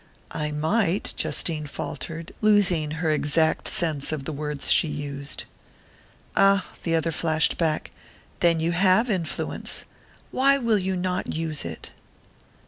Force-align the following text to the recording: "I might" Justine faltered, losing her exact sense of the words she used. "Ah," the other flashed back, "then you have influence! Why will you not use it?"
"I 0.31 0.49
might" 0.49 1.13
Justine 1.15 1.67
faltered, 1.67 2.33
losing 2.41 2.89
her 2.89 3.11
exact 3.11 3.67
sense 3.67 4.11
of 4.11 4.25
the 4.25 4.33
words 4.33 4.71
she 4.71 4.87
used. 4.87 5.43
"Ah," 6.35 6.65
the 6.81 6.95
other 6.95 7.11
flashed 7.11 7.59
back, 7.59 7.91
"then 8.39 8.59
you 8.59 8.71
have 8.71 9.11
influence! 9.11 9.85
Why 10.31 10.57
will 10.57 10.79
you 10.79 10.95
not 10.95 11.35
use 11.35 11.63
it?" 11.63 11.91